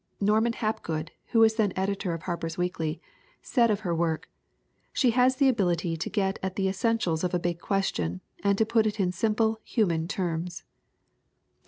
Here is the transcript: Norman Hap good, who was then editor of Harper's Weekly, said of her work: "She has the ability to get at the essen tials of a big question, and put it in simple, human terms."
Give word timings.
Norman 0.19 0.53
Hap 0.53 0.81
good, 0.81 1.11
who 1.27 1.41
was 1.41 1.57
then 1.57 1.73
editor 1.75 2.11
of 2.15 2.23
Harper's 2.23 2.57
Weekly, 2.57 2.99
said 3.43 3.69
of 3.69 3.81
her 3.81 3.93
work: 3.93 4.27
"She 4.91 5.11
has 5.11 5.35
the 5.35 5.47
ability 5.47 5.95
to 5.95 6.09
get 6.09 6.39
at 6.41 6.55
the 6.55 6.67
essen 6.67 6.97
tials 6.97 7.23
of 7.23 7.35
a 7.35 7.39
big 7.39 7.59
question, 7.59 8.21
and 8.43 8.57
put 8.67 8.87
it 8.87 8.99
in 8.99 9.11
simple, 9.11 9.59
human 9.63 10.07
terms." 10.07 10.63